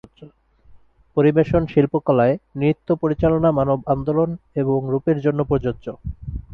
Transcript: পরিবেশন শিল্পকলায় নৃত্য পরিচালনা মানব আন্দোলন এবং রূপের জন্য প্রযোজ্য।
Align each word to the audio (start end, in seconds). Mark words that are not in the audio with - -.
পরিবেশন 1.17 1.61
শিল্পকলায় 1.65 2.35
নৃত্য 2.55 2.87
পরিচালনা 3.01 3.49
মানব 3.51 3.79
আন্দোলন 3.93 4.29
এবং 4.55 4.77
রূপের 4.91 5.17
জন্য 5.19 5.39
প্রযোজ্য। 5.43 5.85